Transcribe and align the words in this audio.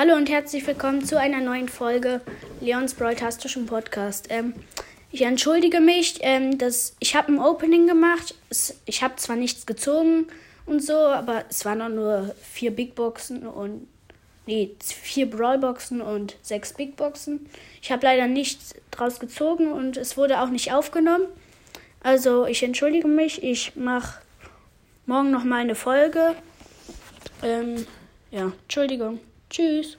Hallo 0.00 0.14
und 0.14 0.30
herzlich 0.30 0.64
willkommen 0.64 1.04
zu 1.04 1.18
einer 1.18 1.40
neuen 1.40 1.68
Folge 1.68 2.20
Leons 2.60 2.94
Broadcastischen 2.94 3.66
Podcast. 3.66 4.28
Ähm, 4.30 4.54
ich 5.10 5.22
entschuldige 5.22 5.80
mich, 5.80 6.18
ähm, 6.20 6.56
dass 6.56 6.94
ich 7.00 7.16
habe 7.16 7.32
ein 7.32 7.40
Opening 7.40 7.88
gemacht. 7.88 8.36
Ich 8.84 9.02
habe 9.02 9.16
zwar 9.16 9.34
nichts 9.34 9.66
gezogen 9.66 10.28
und 10.66 10.84
so, 10.84 10.94
aber 10.94 11.46
es 11.50 11.64
waren 11.64 11.82
auch 11.82 11.88
nur 11.88 12.32
vier 12.40 12.70
Big 12.70 12.94
Boxen 12.94 13.44
und 13.44 13.88
nee, 14.46 14.70
vier 14.78 15.28
Brawlboxen 15.28 16.00
und 16.00 16.36
sechs 16.42 16.74
Big 16.74 16.94
Boxen. 16.94 17.50
Ich 17.82 17.90
habe 17.90 18.06
leider 18.06 18.28
nichts 18.28 18.76
draus 18.92 19.18
gezogen 19.18 19.72
und 19.72 19.96
es 19.96 20.16
wurde 20.16 20.40
auch 20.40 20.50
nicht 20.50 20.72
aufgenommen. 20.72 21.26
Also 22.04 22.46
ich 22.46 22.62
entschuldige 22.62 23.08
mich. 23.08 23.42
Ich 23.42 23.74
mache 23.74 24.20
morgen 25.06 25.32
noch 25.32 25.42
mal 25.42 25.58
eine 25.58 25.74
Folge. 25.74 26.36
Ähm, 27.42 27.84
ja, 28.30 28.52
Entschuldigung. 28.62 29.18
Tschüss. 29.50 29.96